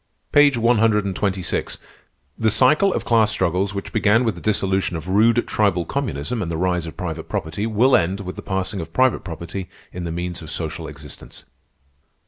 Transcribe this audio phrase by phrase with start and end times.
[0.31, 1.77] "Page one hundred and twenty six:
[2.35, 6.51] 'The cycle of class struggles which began with the dissolution of rude, tribal communism and
[6.51, 10.11] the rise of private property will end with the passing of private property in the
[10.11, 11.45] means of social existence.